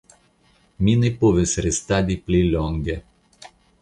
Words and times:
Mi 0.87 0.95
ne 1.01 1.11
povis 1.23 1.53
restadi 1.65 2.17
pli 2.31 2.41
longe. 2.57 2.97